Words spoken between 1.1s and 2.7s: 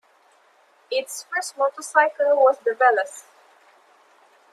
first motorcycle was